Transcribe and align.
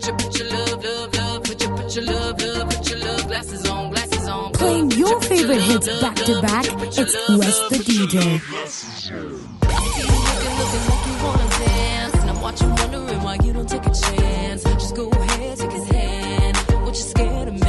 Put 0.00 0.08
your, 0.08 0.16
put 0.16 0.38
your 0.38 0.48
love, 0.48 0.82
love, 0.82 1.14
love. 1.14 1.42
Put 1.42 1.62
your, 1.62 1.76
put 1.76 1.94
your 1.94 2.04
love, 2.06 2.40
love. 2.40 2.70
Put 2.70 2.88
your 2.90 2.98
love 3.00 3.28
glasses 3.28 3.68
on, 3.68 3.90
glasses 3.90 4.28
on. 4.28 4.52
Playing 4.52 4.90
your 4.92 5.20
favorite 5.20 5.60
hits 5.60 6.00
back 6.00 6.16
to 6.16 6.40
back, 6.40 6.64
it's 6.64 7.28
Wes 7.28 7.58
the 7.68 7.76
DJ. 7.84 8.40
See 8.66 9.12
you 9.12 9.20
looking, 9.20 10.56
looking 10.56 10.84
like 10.88 11.06
you 11.06 11.24
wanna 11.24 11.48
dance, 11.50 12.14
and 12.14 12.30
I'm 12.30 12.40
watching, 12.40 12.74
wondering 12.76 13.22
why 13.22 13.36
you 13.44 13.52
don't 13.52 13.68
take 13.68 13.84
a 13.84 13.92
chance. 13.92 14.62
Just 14.64 14.96
go 14.96 15.10
ahead, 15.10 15.58
take 15.58 15.72
his 15.72 15.88
hand. 15.88 16.56
What 16.56 16.96
you 16.96 17.02
scared 17.02 17.48
of, 17.48 17.59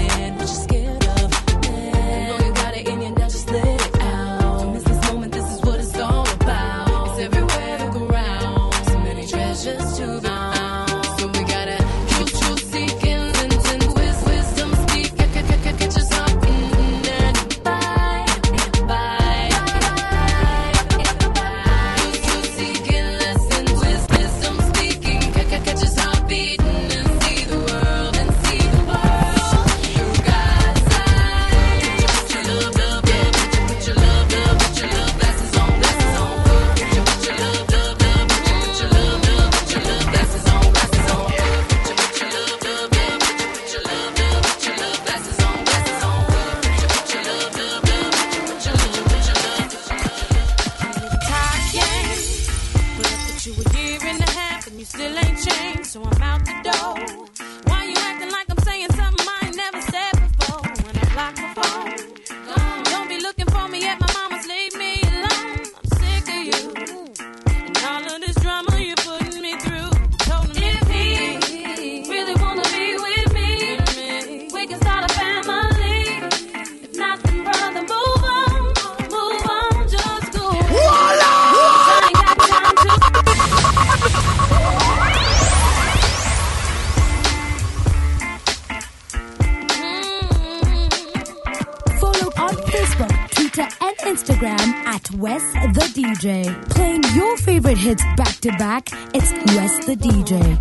favorite 97.52 97.77
hits 97.77 98.03
back 98.16 98.35
to 98.39 98.49
back, 98.57 98.88
it's 99.13 99.31
Wes 99.53 99.85
the 99.85 99.95
DJ. 99.95 100.57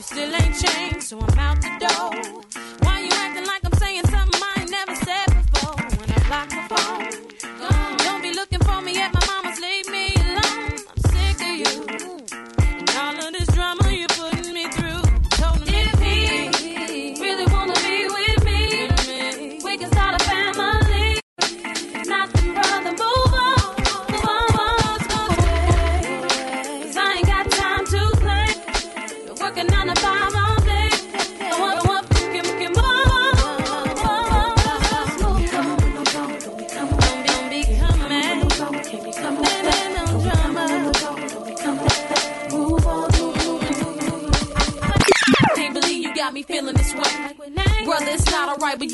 Still 0.00 0.34
ain't 0.34 0.54
changed, 0.54 1.02
so 1.02 1.18
I'm 1.20 1.38
out 1.38 1.45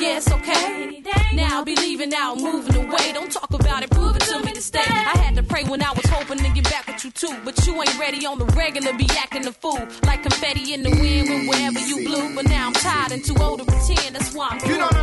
not 0.02 0.10
alright, 0.10 0.10
but 0.10 0.10
yeah, 0.10 0.16
it's 0.16 0.32
okay. 0.32 1.02
Now 1.34 1.58
I'll 1.58 1.64
be 1.64 1.76
leaving 1.76 2.12
out, 2.14 2.38
moving 2.38 2.76
away. 2.76 3.12
Don't 3.12 3.30
talk 3.30 3.52
about 3.52 3.82
it, 3.82 3.90
prove 3.90 4.16
it 4.16 4.22
to 4.22 4.40
me 4.44 4.52
to 4.52 4.60
stay. 4.60 4.80
I 4.80 5.16
had 5.18 5.34
to 5.36 5.42
pray 5.42 5.64
when 5.64 5.82
I 5.82 5.92
was 5.92 6.04
hoping 6.06 6.38
to 6.38 6.50
get 6.50 6.64
back 6.64 6.86
with 6.86 7.04
you 7.04 7.10
too. 7.10 7.34
But 7.44 7.66
you 7.66 7.74
ain't 7.74 7.98
ready 7.98 8.26
on 8.26 8.38
the 8.38 8.46
regular, 8.46 8.92
be 8.94 9.08
acting 9.18 9.46
a 9.46 9.52
fool. 9.52 9.80
Like 10.04 10.22
confetti 10.22 10.74
in 10.74 10.82
the 10.82 10.90
wind 10.90 11.28
when 11.28 11.46
wherever 11.46 11.80
you 11.80 12.04
blew. 12.06 12.34
But 12.34 12.46
now 12.48 12.66
I'm 12.66 12.72
tired 12.74 13.12
and 13.12 13.24
too 13.24 13.34
old 13.40 13.60
to 13.60 13.64
pretend, 13.64 14.14
that's 14.14 14.34
why 14.34 14.48
I'm 14.50 14.68
You 14.68 14.76
through. 14.76 15.01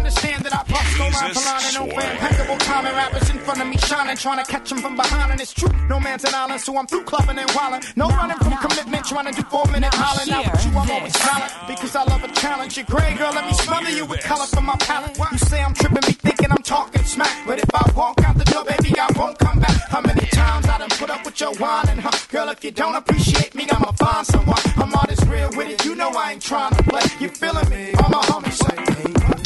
Don't 1.11 1.23
understand 1.23 1.29
that 1.29 1.33
I 1.33 1.33
bust 1.33 1.33
no 1.33 1.33
rhyme 1.33 1.33
for 1.33 1.43
line 1.49 1.63
and 1.65 1.75
no 1.75 1.85
Jesus 1.85 2.03
fan. 2.03 2.11
Impeccable 2.15 2.57
timing, 2.59 2.95
rappers 2.95 3.29
in 3.29 3.39
front 3.39 3.61
of 3.61 3.67
me 3.67 3.77
shining, 3.77 4.17
trying 4.17 4.39
to 4.43 4.51
catch 4.51 4.71
'em 4.71 4.77
from 4.79 4.95
behind. 4.95 5.31
And 5.31 5.41
it's 5.41 5.53
true, 5.53 5.69
no 5.87 5.99
man's 5.99 6.23
an 6.23 6.35
island, 6.35 6.61
so 6.61 6.77
I'm 6.77 6.87
through 6.87 7.03
clubbing 7.03 7.37
and 7.37 7.49
wildin'. 7.51 7.81
No 7.95 8.07
running 8.09 8.37
from 8.37 8.57
commitment, 8.57 9.05
trying 9.05 9.25
to 9.25 9.33
do 9.33 9.43
four 9.49 9.65
minute 9.67 9.93
hollering. 9.93 10.29
Now 10.29 10.43
with 10.43 10.65
you, 10.65 10.71
I'm 10.79 10.91
always 10.91 11.17
silent 11.19 11.51
because 11.67 11.95
I 11.95 12.03
love 12.03 12.23
a 12.23 12.31
challenge. 12.33 12.77
You're 12.77 12.85
gray, 12.85 13.13
girl, 13.15 13.33
let 13.33 13.45
me 13.45 13.53
smother 13.53 13.89
you 13.91 14.05
with 14.05 14.21
color 14.23 14.45
from 14.47 14.65
my 14.65 14.75
palette. 14.77 15.17
You 15.31 15.37
say 15.37 15.61
I'm 15.61 15.73
tripping, 15.73 16.05
me 16.07 16.13
thinking 16.13 16.51
I'm 16.51 16.63
talking 16.63 17.03
smack. 17.03 17.35
But 17.45 17.59
if 17.59 17.69
I 17.73 17.91
walk 17.95 18.21
out 18.25 18.37
the 18.37 18.45
door, 18.45 18.63
baby, 18.65 18.97
I 18.99 19.07
won't 19.15 19.37
come 19.39 19.59
back. 19.59 19.77
How 19.89 20.01
many 20.01 20.25
times 20.27 20.67
I 20.67 20.77
done 20.77 20.89
put 20.89 21.09
up 21.09 21.25
with 21.25 21.39
your 21.39 21.53
whining, 21.55 21.97
huh? 21.97 22.11
Girl, 22.31 22.49
if 22.49 22.63
you 22.63 22.71
don't 22.71 22.95
appreciate 22.95 23.55
me, 23.55 23.67
I'ma 23.71 23.91
find 23.93 24.25
someone. 24.25 24.61
I'm 24.77 24.93
all 24.93 25.05
this 25.07 25.23
real 25.25 25.49
with 25.55 25.69
it, 25.69 25.85
you 25.85 25.95
know 25.95 26.09
I 26.11 26.33
ain't 26.33 26.41
trying 26.41 26.73
to 26.75 26.83
play. 26.83 27.03
You 27.19 27.29
feeling 27.29 27.69
me? 27.69 27.93
All 27.93 28.09
my 28.09 28.21
homies 28.29 28.53
say, 28.53 28.75
hey. 28.77 29.38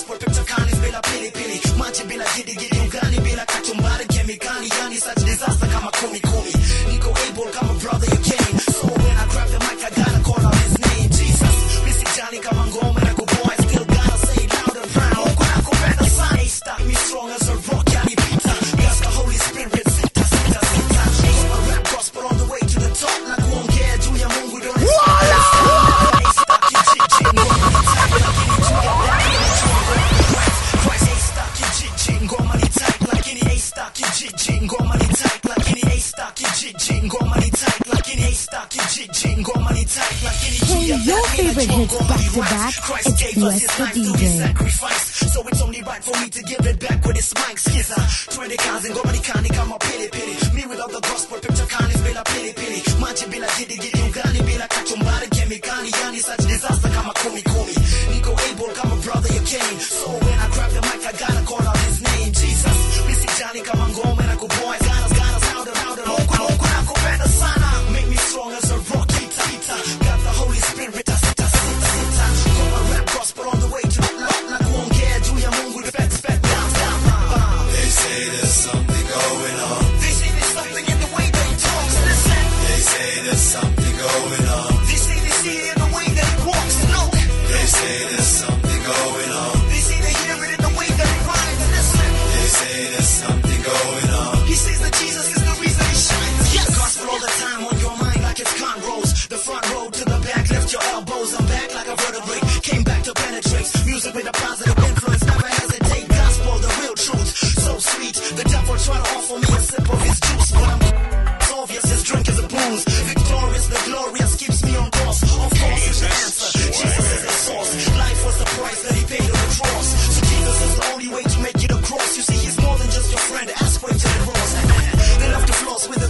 The 0.00 0.06
gospel 0.06 0.18
picture 0.18 0.44
kani 0.44 0.72
bila 0.80 1.00
pilipili 1.00 1.60
maji 1.78 2.02
bila 2.04 2.24
gidigidi 2.36 2.78
ugani 2.80 3.20
bila 3.20 3.46
favorite 41.54 41.76
hits 41.76 41.98
back 42.08 42.20
to 42.32 42.40
back, 42.40 42.74
Christ 42.82 43.08
it's 43.08 43.22
gave 43.34 43.44
us 43.44 43.60
his 43.60 43.80
life 43.80 43.92
through 43.94 44.14
his 44.14 44.38
sacrifice. 44.38 45.32
So 45.32 45.48
it's 45.48 45.62
only 45.62 45.82
right 45.82 46.02
for 46.04 46.20
me 46.20 46.28
to 46.30 46.42
give 46.42 46.66
it 46.66 46.78
back 46.80 47.04
with 47.04 47.16
this 47.16 47.34
mic 47.34 47.58
twende 48.30 48.56
kazi 48.56 48.90
ngoma 48.90 49.12
ni 49.12 49.18
kani 49.18 49.48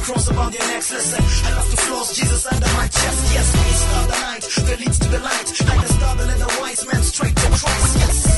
cross 0.00 0.30
around 0.30 0.54
your 0.54 0.66
necks. 0.68 0.92
Listen, 0.92 1.24
I 1.46 1.54
love 1.56 1.70
to 1.70 1.76
floss 1.76 2.16
Jesus 2.16 2.46
under 2.46 2.66
my 2.78 2.86
chest. 2.88 3.34
Yes, 3.34 3.48
we 3.54 3.72
start 3.84 4.08
the 4.08 4.18
night 4.20 4.42
that 4.68 4.80
leads 4.80 4.98
to 4.98 5.08
the 5.08 5.18
light. 5.18 5.48
Like 5.68 5.80
the 5.86 5.92
star 5.92 6.16
the 6.16 6.58
wise 6.60 6.86
man 6.86 7.02
straight 7.02 7.36
to 7.36 7.48
Christ. 7.48 7.96
Yes. 7.96 8.29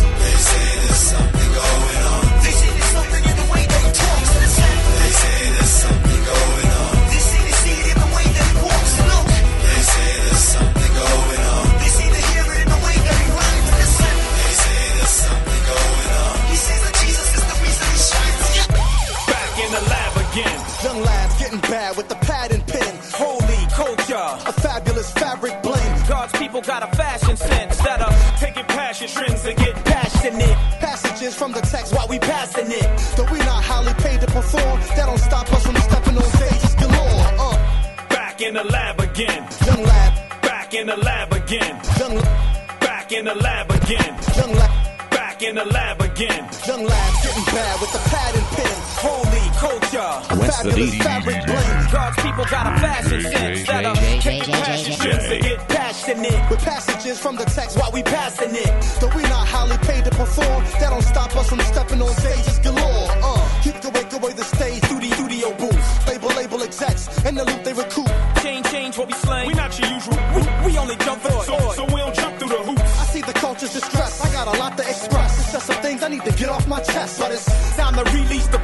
A 24.45 24.53
fabulous 24.53 25.11
fabric 25.13 25.63
blend. 25.63 26.09
God's 26.09 26.33
people 26.39 26.61
got 26.63 26.83
a 26.83 26.97
fashion 26.97 27.37
sense 27.37 27.79
that 27.79 28.01
are 28.01 28.39
taking 28.39 28.65
passion 28.65 29.09
trends 29.09 29.45
and 29.45 29.57
get 29.57 29.75
passionate. 29.85 30.57
Passages 30.81 31.35
from 31.35 31.53
the 31.53 31.61
text 31.61 31.95
while 31.95 32.09
we 32.09 32.19
passing 32.19 32.67
it. 32.71 32.89
Though 33.17 33.31
we 33.33 33.39
not 33.39 33.63
highly 33.63 33.95
paid 33.95 34.21
to 34.21 34.27
perform, 34.27 34.81
that 34.97 35.07
don't 35.07 35.19
stop 35.19 35.53
us 35.53 35.65
from 35.67 35.77
stepping 35.77 36.17
on 36.17 36.25
stages 36.39 36.75
galore. 36.75 37.27
Uh, 37.39 38.09
Back 38.09 38.41
in 38.41 38.55
the 38.55 38.65
lab 38.65 39.01
again. 39.01 39.47
young 39.67 39.83
lad, 39.85 40.43
Back 40.43 40.75
in 40.75 40.87
the 40.89 40.97
lab 40.97 41.33
again. 41.33 41.81
young, 42.01 42.15
la- 42.17 42.79
Back 42.81 43.13
in 43.13 43.25
the 43.25 43.35
lab 43.35 43.71
again. 43.71 44.13
young 44.37 44.53
lad, 44.55 45.11
Back 45.11 45.43
in 45.43 45.55
the 45.55 45.65
lab 45.65 46.01
again. 46.03 46.49
young 46.67 46.85
lads 46.85 47.17
getting 47.23 47.45
bad 47.55 47.81
with 47.81 47.93
the 47.93 48.03
pad 48.11 48.35
and 48.35 48.47
pen. 48.59 48.77
Holy 49.03 49.47
culture. 49.59 50.13
A 50.31 50.37
fabulous 50.51 50.95
fabric 50.99 51.47
blend. 51.47 51.93
God's 51.93 52.17
people 52.23 52.45
got 52.47 52.67
a 52.67 52.81
fashion 52.81 53.21
sense 53.21 53.67
that 53.67 53.85
are 53.85 53.97
With 57.13 57.21
from 57.21 57.37
the 57.37 57.45
text 57.45 57.79
while 57.79 57.93
we 57.93 58.03
passing 58.03 58.55
it. 58.55 58.73
Though 58.99 59.15
we 59.15 59.23
not 59.25 59.47
highly 59.47 59.77
paid 59.85 60.05
to 60.05 60.11
perform, 60.13 60.65
that 60.81 60.89
don't 60.89 61.03
stop 61.03 61.37
us 61.37 61.47
from 61.47 61.61
stepping 61.61 62.01
on 62.01 62.09
stages 62.09 62.59
galore. 62.61 63.09
Uh, 63.21 63.61
keep 63.61 63.77
the 63.83 63.91
wake 63.91 64.13
away 64.15 64.33
the 64.33 64.45
stage 64.45 64.81
through 64.85 65.01
the 65.01 65.11
studio 65.11 65.53
booth. 65.61 66.09
Label, 66.09 66.29
label 66.29 66.63
execs, 66.63 67.09
and 67.27 67.37
the 67.37 67.45
loop 67.45 67.65
they 67.65 67.75
recoup. 67.75 68.09
Change, 68.43 68.65
change 68.71 68.97
what 68.97 69.09
we 69.09 69.15
slang. 69.15 69.47
We 69.47 69.53
not 69.53 69.79
your 69.79 69.91
usual. 69.93 70.17
We, 70.35 70.41
we 70.65 70.79
only 70.79 70.97
jump 71.05 71.21
for 71.21 71.29
through 71.29 71.59
so, 71.59 71.73
so 71.73 71.85
we 71.85 72.01
don't 72.01 72.15
jump 72.15 72.39
through 72.39 72.49
the 72.49 72.63
hoops. 72.65 72.81
I 72.81 73.05
see 73.13 73.21
the 73.21 73.35
culture's 73.35 73.75
distress. 73.75 74.25
I 74.25 74.33
got 74.33 74.49
a 74.49 74.59
lot 74.59 74.79
to 74.79 74.83
express. 74.83 75.39
It's 75.41 75.53
just 75.53 75.67
some 75.67 75.83
things 75.83 76.03
I 76.03 76.09
need 76.09 76.25
to 76.25 76.33
get 76.33 76.49
off 76.49 76.67
my 76.67 76.81
chest. 76.81 77.21
But 77.21 77.33
it's 77.33 77.45
Time 77.77 77.95
to 77.95 78.05
release 78.13 78.47
the 78.49 78.59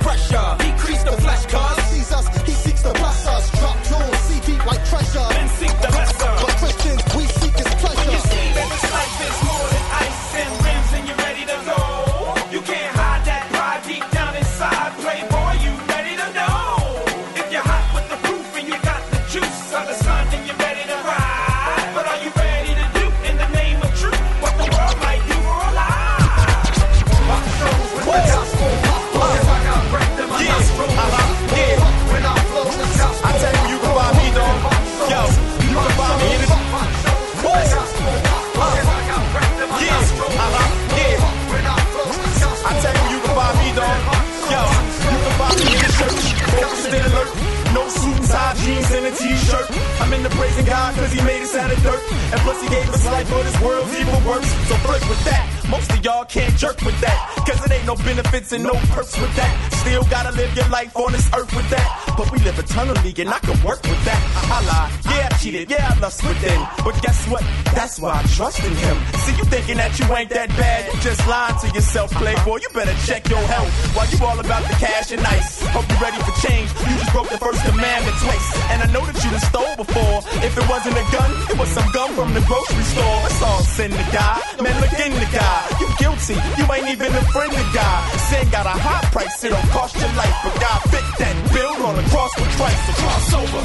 God 50.89 50.97
cause 50.97 51.13
he 51.13 51.23
made 51.23 51.43
us 51.43 51.55
out 51.55 51.71
of 51.71 51.83
dirt. 51.83 52.01
And 52.33 52.41
plus 52.41 52.63
he 52.63 52.69
gave 52.69 52.89
us 52.89 53.05
life 53.05 53.29
for 53.29 53.43
this 53.43 53.61
world's 53.61 53.93
even 53.95 54.25
worse. 54.25 54.49
So 54.69 54.75
flirt 54.77 55.07
with 55.09 55.23
that. 55.25 55.45
Most 55.69 55.91
of 55.93 56.03
y'all 56.03 56.25
can't 56.25 56.55
jerk 56.57 56.81
with 56.81 56.99
that. 57.01 57.45
Cause 57.47 57.63
it 57.65 57.73
ain't 57.73 57.85
no 57.85 57.95
benefits 57.97 58.53
and 58.53 58.65
no 58.65 58.73
perks 58.95 59.19
with 59.21 59.35
that. 59.37 59.73
Still 59.81 60.05
gotta 60.05 60.35
live 60.35 60.55
your 60.57 60.69
life 60.69 60.97
on 60.97 61.13
this 61.13 61.29
earth 61.35 61.55
with 61.55 61.69
that. 61.71 62.08
But 62.19 62.33
we 62.33 62.39
live 62.41 62.59
eternally 62.59 63.15
and 63.17 63.31
I 63.31 63.39
can 63.39 63.55
work 63.63 63.79
with 63.87 64.03
that. 64.03 64.19
I 64.51 64.59
lied, 64.67 64.91
yeah, 65.07 65.29
I 65.31 65.39
cheated, 65.39 65.71
yeah, 65.71 65.95
I 65.95 65.95
lust 66.03 66.19
within. 66.27 66.59
But 66.83 66.99
guess 67.01 67.31
what? 67.31 67.47
That's 67.79 68.01
why 68.01 68.19
I 68.19 68.27
trust 68.35 68.59
in 68.59 68.75
him. 68.75 68.97
See, 69.23 69.39
you 69.39 69.47
thinking 69.47 69.79
that 69.79 69.95
you 69.95 70.05
ain't 70.11 70.31
that 70.35 70.51
bad. 70.59 70.91
You 70.91 70.99
just 70.99 71.23
lying 71.31 71.55
to 71.63 71.71
yourself, 71.71 72.11
playboy. 72.11 72.59
You 72.59 72.75
better 72.75 72.99
check 73.07 73.31
your 73.31 73.39
health 73.47 73.71
while 73.95 74.11
you 74.11 74.19
all 74.27 74.35
about 74.35 74.67
the 74.67 74.75
cash 74.83 75.15
and 75.15 75.23
ice. 75.23 75.63
Hope 75.71 75.87
you 75.87 75.95
ready 76.03 76.19
for 76.27 76.35
change. 76.43 76.67
You 76.91 76.99
just 76.99 77.15
broke 77.15 77.31
the 77.31 77.39
first 77.39 77.63
commandment 77.63 78.19
twice. 78.19 78.47
And 78.75 78.83
I 78.83 78.91
know 78.91 79.07
that 79.07 79.15
you 79.23 79.31
done 79.31 79.47
stole 79.47 79.77
before. 79.79 80.19
If 80.43 80.59
it 80.59 80.67
wasn't 80.67 80.99
a 80.99 81.07
gun, 81.15 81.31
it 81.47 81.55
was 81.55 81.71
some 81.71 81.87
gum 81.95 82.19
from 82.19 82.35
the 82.35 82.43
grocery 82.51 82.83
store. 82.83 83.19
It's 83.31 83.43
all 83.47 83.63
sin 83.63 83.95
to 83.95 84.05
God. 84.11 84.43
Man, 84.59 84.75
look 84.83 84.91
in 84.99 85.15
the 85.15 85.31
God. 85.31 85.63
You 85.79 85.87
guilty. 86.03 86.35
You 86.35 86.67
ain't 86.67 86.91
even 86.91 87.15
a 87.15 87.23
friend 87.31 87.55
of 87.55 87.67
God. 87.71 88.18
Sin 88.29 88.45
got 88.51 88.67
a 88.67 88.77
high 88.77 89.09
price. 89.09 89.43
It 89.43 89.49
don't 89.57 89.71
cost 89.73 89.97
your 89.97 90.13
life. 90.13 90.37
But 90.45 90.55
God 90.61 90.81
fit 90.93 91.07
that 91.17 91.37
bill 91.49 91.81
on 91.89 91.97
the 91.97 92.05
cross 92.13 92.33
with 92.37 92.53
Christ. 92.61 92.81
So 92.85 92.93
cross 93.01 93.33
over 93.41 93.63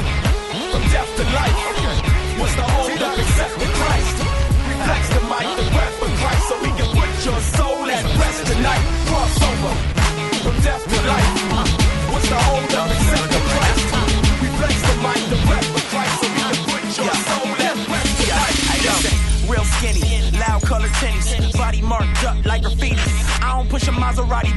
from 0.72 0.82
death 0.88 1.10
to 1.20 1.24
life. 1.36 1.58
What's 2.40 2.56
the 2.56 2.64
hold 2.64 3.02
up 3.04 3.18
except 3.18 3.54
with 3.60 3.72
Christ? 3.76 4.16
Reflex 4.64 5.02
the 5.12 5.22
mic, 5.28 5.46
the 5.60 5.68
breath 5.68 6.00
of 6.00 6.12
Christ. 6.16 6.44
So 6.48 6.54
we 6.64 6.70
can 6.80 6.83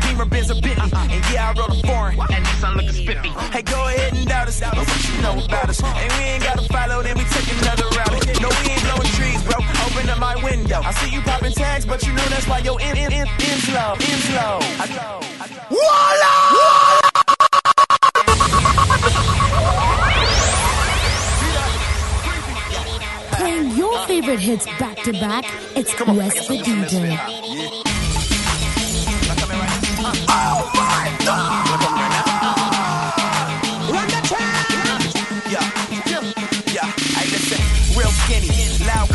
Beamer, 0.01 0.25
Benz, 0.25 0.51
or 0.51 0.61
Bentley. 0.61 0.91
Uh-huh. 0.91 1.13
And 1.13 1.23
yeah, 1.33 1.49
I 1.49 1.59
rode 1.59 1.71
a 1.71 1.87
foreign. 1.87 2.19
And 2.33 2.45
this 2.45 2.63
I 2.63 2.73
look 2.73 2.89
spiffy. 2.89 3.29
Uh-huh. 3.29 3.51
Hey, 3.51 3.61
go 3.61 3.87
ahead 3.87 4.13
and 4.13 4.27
doubt 4.27 4.47
us. 4.47 4.59
doubt 4.59 4.77
us. 4.77 4.87
what 4.87 5.03
you 5.09 5.21
know 5.21 5.45
about 5.45 5.69
us. 5.69 5.81
Uh-huh. 5.81 5.99
And 5.99 6.11
we 6.17 6.23
ain't 6.29 6.43
gotta 6.43 6.65
follow, 6.73 7.01
then 7.03 7.17
we 7.17 7.23
take 7.25 7.49
another 7.61 7.87
route. 7.95 8.41
No, 8.41 8.49
we 8.49 8.71
ain't 8.71 8.83
blowing 8.83 9.11
trees, 9.17 9.41
bro. 9.43 9.57
Open 9.85 10.09
up 10.09 10.19
my 10.19 10.35
window. 10.43 10.81
I 10.83 10.91
see 10.93 11.09
you 11.09 11.21
popping 11.21 11.53
tags, 11.53 11.85
but 11.85 12.05
you 12.05 12.13
know 12.13 12.25
that's 12.29 12.47
why 12.47 12.59
your 12.59 12.79
in 12.81 12.97
in 12.97 13.11
in 13.11 13.27
in's 13.27 13.69
low, 13.73 13.93
in's 13.97 14.29
low. 14.31 14.59
Walla! 15.69 16.33
Walla! 16.55 17.07
Playing 23.37 23.75
your 23.77 23.97
favorite 24.07 24.39
hits 24.39 24.65
back 24.79 24.97
to 25.03 25.13
back, 25.13 25.45
it's 25.75 25.93
Wes 26.07 26.47
the 26.47 26.57
DJ. 26.57 27.76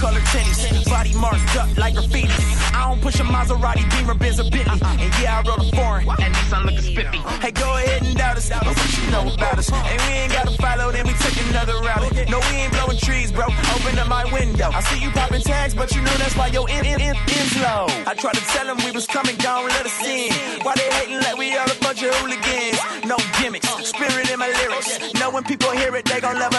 Colored 0.02 0.26
tennis, 0.34 0.84
body 0.84 1.14
marked 1.14 1.56
up 1.56 1.68
like 1.78 1.94
graffiti. 1.94 2.42
I 2.74 2.88
don't 2.88 3.00
push 3.00 3.20
a 3.20 3.22
Maserati, 3.22 3.86
Beamer, 3.92 4.14
Benz, 4.14 4.40
or 4.40 4.50
Bentley, 4.50 4.80
and 4.98 5.12
yeah, 5.22 5.38
I 5.38 5.46
wrote 5.46 5.62
a 5.62 5.76
foreign, 5.76 6.08
and 6.18 6.34
this 6.34 6.52
I'm 6.52 6.66
looking 6.66 6.82
spiffy. 6.82 7.18
Hey, 7.38 7.52
go 7.52 7.68
ahead 7.78 8.02
and 8.02 8.16
doubt 8.16 8.36
us, 8.36 8.48
but 8.50 8.66
what 8.66 8.90
you 8.98 9.10
know 9.14 9.32
about 9.32 9.58
us? 9.58 9.70
And 9.70 10.00
we 10.02 10.12
ain't 10.18 10.32
gotta 10.32 10.50
follow, 10.58 10.90
then 10.90 11.06
we 11.06 11.14
take 11.22 11.38
another 11.46 11.78
route. 11.86 12.02
No, 12.28 12.38
we 12.50 12.54
ain't 12.66 12.72
blowing 12.72 12.98
trees, 12.98 13.30
bro. 13.30 13.46
Open 13.46 13.96
up 13.96 14.08
my 14.08 14.24
window. 14.32 14.70
I 14.74 14.80
see 14.82 14.98
you 14.98 15.10
popping 15.12 15.42
tags, 15.42 15.72
but 15.74 15.94
you 15.94 16.02
know 16.02 16.14
that's 16.18 16.36
why 16.36 16.48
your 16.48 16.68
in 16.68 16.84
in 16.84 17.00
in 17.00 17.14
in's 17.38 17.54
low. 17.62 17.86
I 18.10 18.14
tried 18.18 18.34
to 18.34 18.44
tell 18.54 18.66
them 18.66 18.78
we 18.84 18.90
was 18.90 19.06
coming 19.06 19.36
down, 19.36 19.68
let 19.68 19.86
us 19.86 19.98
in. 20.02 20.32
Why 20.66 20.74
they 20.74 20.90
hating 20.98 21.20
like 21.22 21.38
we 21.38 21.56
all 21.56 21.70
a 21.70 21.78
bunch 21.78 22.02
of 22.02 22.10
hooligans? 22.16 22.78
No 23.06 23.16
gimmicks, 23.38 23.70
spirit 23.86 24.30
in 24.32 24.38
my 24.38 24.50
lyrics. 24.50 25.14
Know 25.14 25.30
when 25.30 25.44
people 25.44 25.70
hear 25.70 25.94
it, 25.94 26.04
they 26.06 26.20
gon' 26.20 26.38
love 26.38 26.51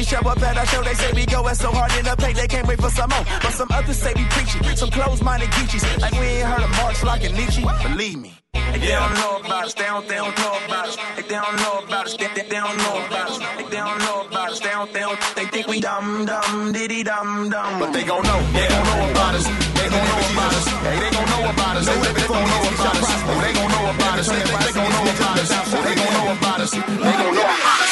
we 0.00 0.04
show 0.04 0.20
up 0.20 0.40
at 0.40 0.56
our 0.56 0.64
show, 0.64 0.82
they 0.82 0.94
say 0.94 1.12
we 1.12 1.26
going 1.26 1.54
so 1.54 1.70
hard 1.70 1.92
in 1.92 2.04
the 2.08 2.16
paint, 2.16 2.34
they 2.34 2.48
can't 2.48 2.66
wait 2.66 2.80
for 2.80 2.88
some 2.88 3.10
more. 3.10 3.24
But 3.44 3.52
some 3.52 3.68
others 3.70 3.98
say 3.98 4.12
we 4.16 4.24
preachy, 4.32 4.56
some 4.74 4.90
closed-minded 4.90 5.50
geechies. 5.50 5.84
Like 6.00 6.12
we 6.12 6.40
ain't 6.40 6.48
heard 6.48 6.64
of 6.64 6.72
Marx, 6.80 7.04
like 7.04 7.22
and 7.24 7.36
Nietzsche. 7.36 7.60
Believe 7.84 8.16
me. 8.16 8.32
They 8.54 8.96
don't 8.96 9.14
know 9.20 9.44
about 9.44 9.64
us, 9.68 9.74
they 9.74 9.84
don't, 9.84 10.08
they 10.08 10.16
don't 10.16 10.36
know 10.40 10.56
about 10.64 10.88
us. 10.88 10.96
They 11.16 11.36
don't 11.36 11.56
know 11.60 11.84
about 11.84 12.06
us, 12.06 12.16
they, 12.16 12.28
they, 12.32 12.48
they 12.48 12.60
don't 12.64 12.78
know 12.78 12.96
about 13.04 13.28
us. 13.28 13.38
They, 13.38 13.64
they 13.68 13.76
don't 13.76 13.98
know 13.98 14.18
about 14.24 14.48
us, 14.52 14.60
they 14.60 14.72
don't, 14.72 14.92
they 14.94 15.00
don't, 15.00 15.20
they 15.36 15.44
think 15.52 15.66
we 15.68 15.80
dumb, 15.80 16.24
dumb, 16.24 16.72
diddy 16.72 17.02
dumb, 17.04 17.50
dumb. 17.50 17.78
But 17.80 17.92
they 17.92 18.04
gon' 18.04 18.24
know, 18.24 18.40
they 18.56 18.68
gon' 18.72 18.84
know 18.88 19.10
about 19.10 19.34
us. 19.36 19.44
They 19.44 19.88
gon' 19.92 20.06
know 20.08 20.20
about 20.32 20.52
us. 20.56 20.66
Hey, 20.80 20.96
they 20.96 21.10
gon' 21.12 21.28
know 21.28 21.44
about 21.52 21.76
us. 21.76 21.84
They 21.84 22.24
gon' 22.24 22.48
know 22.48 22.72
about 22.72 22.96
us. 22.96 23.06
They 23.36 23.52
gon' 23.52 23.68
know 23.68 23.84
about 23.92 24.16
us. 24.16 24.28
They 24.32 24.72
gon' 24.72 24.88
know 24.88 25.12
about 25.12 25.36
us. 25.36 25.52
They 25.52 25.94
gon' 25.94 26.12
know 26.16 26.32
about 26.32 26.60
us. 26.60 26.70
They 26.72 27.14
gon' 27.20 27.34
know 27.36 27.44
about 27.44 27.80
us. 27.84 27.89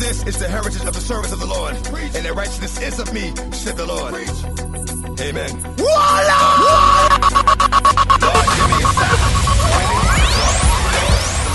This 0.00 0.24
is 0.24 0.38
the 0.38 0.48
heritage 0.48 0.84
of 0.86 0.94
the 0.94 1.00
service 1.00 1.30
of 1.30 1.40
the 1.40 1.46
Lord, 1.46 1.74
and 1.76 2.24
the 2.24 2.32
righteousness 2.32 2.80
is 2.80 2.98
of 2.98 3.12
me, 3.12 3.34
said 3.52 3.76
the 3.76 3.84
Lord. 3.84 4.14
Amen. 5.20 5.52
Lord, 5.76 6.24
give 8.56 8.68
me 8.72 8.80
a 8.80 8.88
sign. 8.96 9.20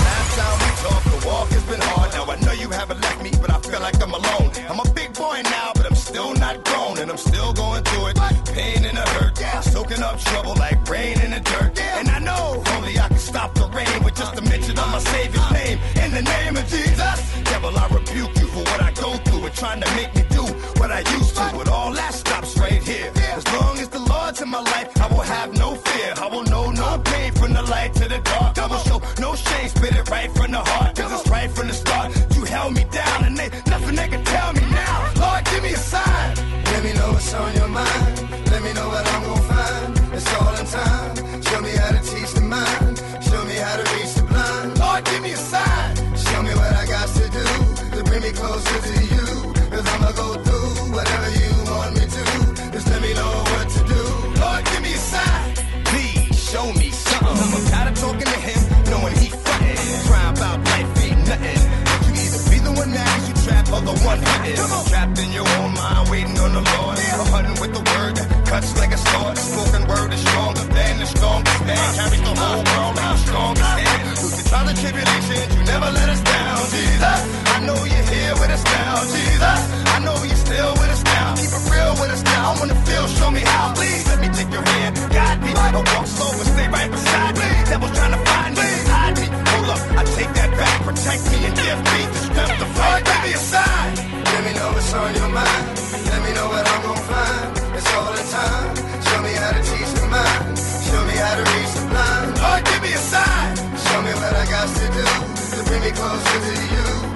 Last 0.06 0.30
time 0.38 0.58
we 0.62 0.70
talked, 0.78 1.06
the 1.10 1.18
walk 1.26 1.48
has 1.50 1.64
been 1.64 1.80
hard. 1.90 2.12
Now 2.14 2.30
I 2.30 2.38
know 2.38 2.52
you 2.52 2.70
haven't 2.70 3.00
left 3.00 3.20
me, 3.20 3.32
but 3.40 3.50
I 3.50 3.58
feel 3.58 3.80
like 3.80 4.00
I'm 4.00 4.14
alone. 4.14 4.52
I'm 4.70 4.78
a 4.78 4.88
big 4.94 5.12
boy 5.14 5.42
now, 5.42 5.72
but 5.74 5.84
I'm 5.84 5.96
still 5.96 6.32
not 6.34 6.64
grown, 6.64 6.98
and 6.98 7.10
I'm 7.10 7.18
still 7.18 7.52
going 7.52 7.82
through 7.82 8.06
it. 8.14 8.16
Pain 8.54 8.84
and 8.84 8.96
a 8.96 9.06
hurt, 9.18 9.36
soaking 9.64 10.02
up 10.04 10.20
trouble 10.20 10.54
like 10.54 10.88
rain 10.88 11.20
in 11.20 11.32
the 11.32 11.40
dirt. 11.40 11.80
And 11.98 12.08
I 12.08 12.20
know 12.20 12.62
only 12.76 12.95
my 14.96 15.02
Savior's 15.02 15.50
name. 15.52 15.78
In 16.04 16.10
the 16.12 16.22
name 16.22 16.56
of 16.56 16.66
Jesus, 16.68 17.18
devil, 17.44 17.76
I 17.76 17.86
rebuke 17.88 18.34
you 18.40 18.46
for 18.54 18.60
what 18.70 18.80
I 18.80 18.92
go 18.92 19.10
through 19.24 19.44
and 19.44 19.54
trying 19.54 19.80
to 19.82 19.90
make 19.94 20.14
me 20.14 20.24
do 20.30 20.44
what 20.80 20.90
I 20.90 21.00
used 21.16 21.34
to. 21.36 21.44
But 21.56 21.68
all 21.68 21.92
that 21.92 22.14
stops 22.14 22.56
right 22.58 22.82
here. 22.82 23.12
As 23.36 23.46
long 23.56 23.78
as 23.78 23.88
the 23.88 23.98
Lord's 23.98 24.40
in 24.40 24.48
my 24.48 24.62
life, 24.74 24.88
I 25.00 25.06
will 25.08 25.28
have 25.36 25.52
no 25.52 25.74
fear. 25.74 26.14
I 26.16 26.26
will 26.28 26.44
know 26.44 26.70
no 26.70 26.98
pain 27.04 27.32
from 27.32 27.52
the 27.52 27.62
light 27.62 27.92
to 27.94 28.08
the 28.08 28.20
dark. 28.20 28.58
I 28.58 28.66
will 28.66 28.84
show 28.88 29.02
no 29.20 29.34
shame, 29.34 29.68
spit 29.68 29.94
it 29.94 30.08
right 30.08 30.30
from 30.32 30.52
the 30.52 30.62
heart. 30.70 30.96
Cause 30.96 31.12
it's 31.12 31.28
right 31.28 31.50
from 31.50 31.65
one 64.16 64.24
hunting. 64.24 64.56
Trapped 64.88 65.18
in 65.18 65.32
your 65.32 65.48
own 65.60 65.74
mind, 65.74 66.10
waiting 66.10 66.38
on 66.38 66.52
the 66.52 66.62
Lord. 66.62 66.96
I'm 66.96 67.26
hunting 67.32 67.60
with 67.60 67.72
the 67.74 67.84
word 67.92 68.16
that 68.16 68.28
cuts 68.46 68.76
like 68.78 68.92
a 68.92 68.98
sword. 68.98 69.36
Spoken 69.36 69.82
word 69.88 70.12
is 70.12 70.20
stronger 70.20 70.64
than 70.72 70.98
the 70.98 71.06
strongest 71.06 71.60
man. 71.66 71.88
Carries 71.96 72.22
the 72.22 72.34
whole 72.34 72.62
world 72.64 72.94
like 72.96 73.12
the 73.12 73.22
strongest 73.26 73.66
hand. 73.66 74.18
Through 74.18 74.34
the 74.36 74.44
trials 74.48 74.68
and 74.70 74.78
tribulations, 74.78 75.48
you 75.56 75.62
never 75.64 75.90
let 75.90 76.08
us 76.08 76.22
down, 76.22 76.58
Jesus. 76.72 77.18
I 77.56 77.58
know 77.66 77.78
you're 77.84 78.08
here 78.12 78.34
with 78.40 78.50
us 78.56 78.64
now, 78.64 78.94
Jesus. 79.04 79.58
I 79.94 79.98
know 80.04 80.16
you're 80.24 80.44
still 80.46 80.72
with 80.80 80.90
us 80.96 81.02
now. 81.04 81.34
Keep 81.36 81.52
it 81.52 81.64
real 81.72 81.92
with 82.00 82.10
us 82.16 82.22
now. 82.24 82.52
I 82.52 82.58
wanna 82.60 82.78
feel, 82.86 83.06
show 83.18 83.30
me 83.30 83.40
how. 83.40 83.74
Please 83.74 84.06
let 84.08 84.20
me 84.20 84.28
take 84.28 84.50
your 84.52 84.64
hand, 84.64 84.96
guide 85.12 85.40
me. 85.42 85.52
I 85.52 85.72
walk 85.72 86.06
slow 86.06 86.30
and 86.32 86.48
stay 86.54 86.68
right 86.68 86.90
beside 86.90 87.34
me. 87.36 87.48
Devil's 87.68 87.92
trying 87.96 88.14
to 88.16 88.22
find 88.30 88.52
me, 88.56 88.68
up, 89.68 89.80
I 89.98 90.04
take 90.14 90.30
that 90.38 90.50
back, 90.54 90.82
protect 90.82 91.22
me 91.30 91.38
and 91.46 91.54
give 91.56 91.80
me 91.92 92.00
the 92.06 92.20
strength 92.26 92.58
to 92.58 92.66
fight. 92.76 93.02
Give 93.04 93.22
me 93.26 93.32
a 93.34 93.40
sign. 93.40 93.90
Let 94.24 94.42
me 94.46 94.52
know 94.54 94.68
what's 94.72 94.92
on 94.94 95.14
your 95.14 95.30
mind. 95.30 95.64
Let 96.10 96.20
me 96.22 96.30
know 96.34 96.48
what 96.48 96.64
I'm 96.66 96.82
gonna 96.82 97.08
find. 97.10 97.48
It's 97.74 97.90
all 97.94 98.12
the 98.14 98.24
time. 98.30 98.70
Show 99.06 99.20
me 99.22 99.32
how 99.34 99.52
to 99.56 99.62
teach 99.62 99.92
the 99.98 100.06
mind. 100.06 100.58
Show 100.86 101.02
me 101.06 101.16
how 101.18 101.34
to 101.34 101.44
reach 101.54 101.72
the 101.74 101.84
blind. 101.90 102.28
Lord, 102.38 102.62
give 102.64 102.82
me 102.82 102.92
a 102.94 103.02
sign. 103.12 103.56
Show 103.86 104.00
me 104.02 104.12
what 104.14 104.32
I 104.34 104.44
got 104.46 104.68
to 104.70 104.86
do 104.98 105.06
to 105.56 105.58
bring 105.66 105.82
me 105.82 105.90
closer 105.90 106.38
to 106.46 106.54
you. 106.74 107.15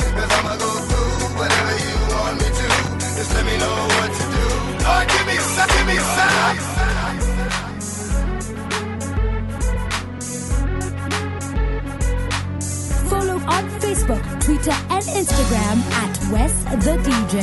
Facebook, 13.90 14.22
Twitter, 14.44 14.70
and 14.70 15.02
Instagram 15.02 15.78
at 16.04 16.32
Wes 16.32 16.54
the 16.84 16.96
DJ. 17.02 17.34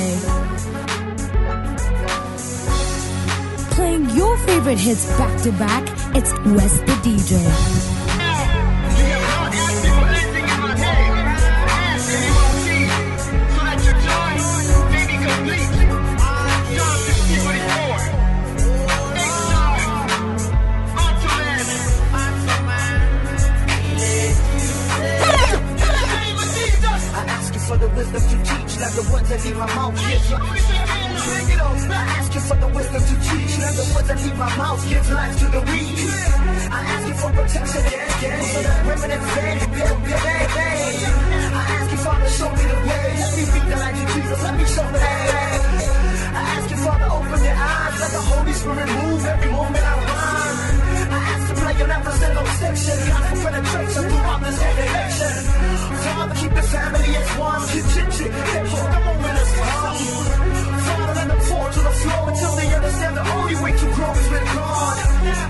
Playing 3.71 4.09
your 4.11 4.37
favorite 4.37 4.79
hits 4.79 5.05
back 5.17 5.41
to 5.41 5.51
back, 5.51 5.83
it's 6.15 6.31
Wes 6.45 6.79
the 6.79 6.95
DJ. 7.03 7.96
The 28.97 29.05
words 29.13 29.29
that 29.29 29.45
leave 29.45 29.57
my 29.57 29.69
mouth 29.77 29.93
give. 29.93 30.25
Bring 30.25 31.49
it 31.53 31.61
on. 31.61 31.77
I 31.91 32.03
ask 32.17 32.33
you 32.33 32.41
for 32.41 32.57
the 32.57 32.67
wisdom 32.73 33.01
to 33.09 33.15
teach, 33.29 33.53
let 33.61 33.73
the 33.77 33.85
words 33.93 34.07
that 34.09 34.17
leave 34.25 34.37
my 34.37 34.49
mouth 34.57 34.81
give 34.89 35.05
life 35.11 35.37
to 35.37 35.45
the 35.53 35.61
weak. 35.69 35.97
I 36.73 36.79
ask 36.81 37.05
you 37.05 37.15
for 37.21 37.29
protection, 37.37 37.83
yeah, 37.93 38.25
yeah, 38.25 38.41
so 38.41 38.59
that 38.65 38.79
women 38.89 39.11
and. 39.11 39.21
I 41.57 41.63
ask 41.77 41.91
you, 41.93 41.99
Father, 42.05 42.29
show 42.37 42.49
me 42.49 42.63
the 42.73 42.79
way. 42.89 43.07
Let 43.21 43.31
me 43.37 43.43
be 43.53 43.59
the 43.69 43.77
light 43.77 43.97
of 44.01 44.07
Jesus, 44.17 44.39
let 44.43 44.53
me 44.57 44.65
show 44.65 44.87
the 44.89 44.97
way. 44.97 45.29
I 46.33 46.43
ask 46.57 46.69
you, 46.71 46.77
Father, 46.81 47.09
open 47.17 47.41
your 47.45 47.57
eyes, 47.69 47.95
let 48.01 48.11
the 48.17 48.23
Holy 48.33 48.53
Spirit 48.53 48.89
move 48.97 49.25
every 49.25 49.51
moment 49.51 49.85
I 49.85 49.93
run. 50.09 51.13
I 51.13 51.19
ask 51.37 51.46
to 51.67 51.73
play 51.73 51.83
an 51.83 51.91
episode 51.91 52.37
of 52.37 52.47
section, 52.47 52.97
for 53.27 53.35
penetration 53.43 54.03
throughout 54.09 54.39
this 54.41 54.57
generation. 54.59 55.33
Father, 56.03 56.35
keep 56.35 56.53
the 56.53 56.61
family 56.61 57.15
as 57.15 57.29
one. 57.37 57.61
Hip 57.67 57.85
hop, 58.71 58.91
the 58.93 58.99
moment 59.05 59.37
has 59.37 59.51
come. 59.57 59.97
Father, 60.87 61.13
let 61.15 61.27
them 61.27 61.41
fall 61.41 61.69
to 61.71 61.79
the 61.79 61.91
floor 61.91 62.29
until 62.29 62.55
they 62.55 62.73
understand 62.73 63.17
the 63.17 63.25
only 63.35 63.55
way 63.55 63.71
to 63.71 63.85
grow 63.95 64.11
is 64.11 64.29
with 64.29 64.45
God. 64.55 64.97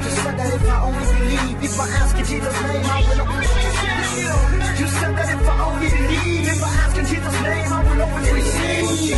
You 0.03 0.09
said 0.09 0.35
that 0.37 0.53
if 0.53 0.69
I 0.69 0.71
only 0.87 1.05
believe, 1.17 1.63
if 1.63 1.79
I 1.79 1.87
ask 2.01 2.17
in 2.17 2.25
Jesus' 2.25 2.61
name, 2.61 2.85
I 2.85 2.87
will 3.07 3.25
receive. 3.37 4.79
You 4.79 4.87
said 4.87 5.13
that 5.17 5.29
if 5.35 5.47
I 5.47 5.49
only 5.67 5.89
believe, 5.89 6.47
if 6.47 6.63
I 6.63 6.65
ask 6.81 6.97
in 6.97 7.05
Jesus' 7.05 7.41
name, 7.41 7.73
I 7.73 7.75
will 7.85 8.01
always 8.01 8.31
receive. 8.31 9.17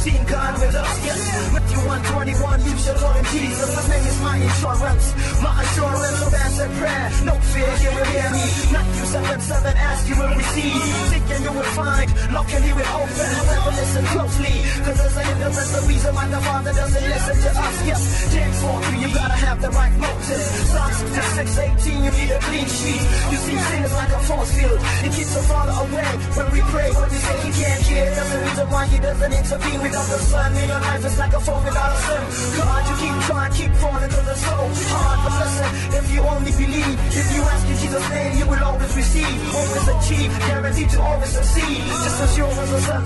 Seen 0.00 0.24
God 0.24 0.54
with 0.56 0.74
us, 0.74 0.96
yes. 1.04 1.52
With 1.52 1.68
you 1.68 1.80
121, 1.84 2.64
leave 2.64 2.80
your 2.88 2.96
warranties. 3.04 3.56
The 3.60 3.84
name 3.92 4.06
is 4.08 4.18
my 4.24 4.36
insurance. 4.40 5.04
My 5.44 5.52
assurance 5.60 6.20
of 6.24 6.32
answered 6.32 6.72
prayer. 6.80 7.08
No 7.28 7.36
fear, 7.52 7.68
you 7.84 7.90
will 7.92 8.08
hear 8.08 8.28
me. 8.32 8.44
Not 8.72 8.86
you 8.96 9.04
seven 9.04 9.40
seven 9.44 9.76
ask 9.76 10.08
you 10.08 10.16
will 10.16 10.32
receive. 10.32 10.80
Thinking 11.12 11.42
you 11.44 11.52
will 11.52 11.72
find, 11.76 12.08
locking 12.32 12.64
you 12.64 12.74
will 12.80 12.92
open. 12.96 13.28
However, 13.44 13.76
listen 13.76 14.04
closely. 14.08 14.56
Cause 14.88 14.96
there's 15.04 15.16
a 15.20 15.30
the 15.76 15.84
reason 15.84 16.14
why 16.14 16.26
the 16.32 16.40
father 16.48 16.72
doesn't 16.72 17.04
listen 17.04 17.36
to 17.44 17.50
us, 17.60 17.76
yes. 17.84 18.00
James 18.32 18.56
4 18.56 18.82
3, 18.82 18.98
you 19.04 19.10
gotta 19.12 19.36
have 19.36 19.60
the 19.60 19.70
right 19.70 19.92
motive. 20.00 20.48
Psalms 20.72 20.96
6 20.96 21.58
18, 21.58 22.04
you 22.04 22.10
need 22.16 22.30
a 22.32 22.40
clean 22.48 22.64
sheet. 22.64 23.04
You 23.28 23.36
see 23.36 23.56
sin 23.68 23.82
is 23.84 23.92
like 23.92 24.12
a 24.16 24.20
force 24.24 24.52
field. 24.56 24.80
It 25.04 25.12
keeps 25.12 25.34
the 25.36 25.44
father 25.44 25.76
away. 25.76 26.08
When 26.40 26.48
we 26.56 26.60
pray, 26.72 26.88
when 26.88 27.08
we 27.12 27.18
say 27.20 27.36
he 27.44 27.50
can't 27.52 27.82
hear, 27.84 28.08
That's 28.16 28.32
the 28.32 28.40
reason 28.48 28.66
why 28.70 28.86
he 28.86 28.98
doesn't 28.98 29.32
intervene 29.32 29.89
without 29.90 30.06
the 30.06 30.18
Son. 30.22 30.56
In 30.56 30.68
your 30.68 30.80
life, 30.80 31.04
it's 31.04 31.18
like 31.18 31.34
a 31.34 31.40
phone 31.40 31.64
without 31.64 31.90
a 31.90 31.98
SIM. 32.06 32.24
God, 32.56 32.82
you 32.88 32.94
keep 33.02 33.16
trying, 33.26 33.52
keep 33.52 33.72
falling 33.82 34.10
to 34.10 34.20
the 34.22 34.36
soul. 34.38 34.66
Hard, 34.94 35.18
but 35.26 35.34
listen, 35.42 35.70
if 35.98 36.06
you 36.14 36.20
only 36.22 36.52
believe, 36.54 36.96
if 37.10 37.26
you 37.34 37.42
ask 37.42 37.66
in 37.66 37.76
Jesus' 37.82 38.08
name, 38.10 38.32
you 38.38 38.46
will 38.46 38.62
always 38.62 38.92
receive, 38.94 39.38
always 39.50 39.86
achieve, 39.90 40.30
guaranteed 40.46 40.90
to 40.94 40.98
always 41.02 41.30
succeed. 41.30 41.82
Just 42.06 42.22
as 42.22 42.30
sure 42.36 42.54
as 42.54 42.70
the 42.70 42.80
sun. 42.86 43.02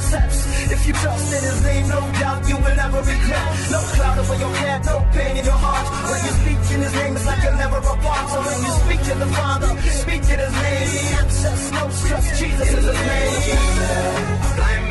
If 0.75 0.87
you 0.87 0.93
trust 0.93 1.33
in 1.33 1.43
his 1.45 1.61
name, 1.65 1.89
no 1.89 2.01
doubt 2.21 2.49
you 2.49 2.57
will 2.57 2.77
never 2.77 3.01
regret. 3.01 3.49
No 3.73 3.81
cloud 3.97 4.19
over 4.19 4.37
your 4.37 4.55
head, 4.61 4.85
no 4.85 5.01
pain 5.13 5.37
in 5.41 5.45
your 5.45 5.57
heart. 5.57 5.87
When 5.89 6.21
you 6.25 6.33
speak 6.41 6.61
in 6.75 6.81
his 6.85 6.95
name, 6.95 7.17
it's 7.17 7.27
like 7.27 7.43
you're 7.43 7.57
never 7.57 7.79
apart. 7.79 8.29
So 8.29 8.39
when 8.45 8.59
you 8.61 8.73
speak 8.85 9.01
to 9.09 9.15
the 9.25 9.31
Father, 9.33 9.71
speak 10.05 10.25
in 10.29 10.39
his 10.39 10.55
name. 10.65 10.89
Answers, 11.21 11.73
no 11.73 11.89
stress, 11.89 12.39
Jesus 12.39 12.69
is 12.69 12.85
his 12.85 13.01
name. 13.09 14.84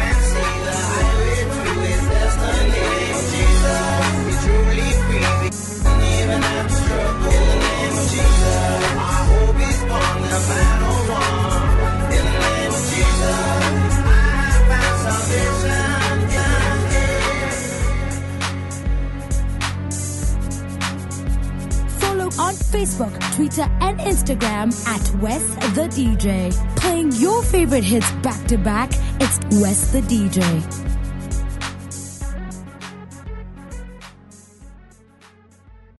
On 22.40 22.54
Facebook, 22.56 23.36
Twitter, 23.36 23.70
and 23.82 24.00
Instagram 24.00 24.72
at 24.88 25.22
Wes 25.22 25.44
the 25.76 25.88
DJ. 25.90 26.52
Playing 26.76 27.12
your 27.14 27.44
favorite 27.44 27.84
hits 27.84 28.12
back 28.24 28.46
to 28.48 28.58
back, 28.58 28.92
it's 29.20 29.40
Wes 29.62 29.92
the 29.92 30.02
DJ. 30.02 30.83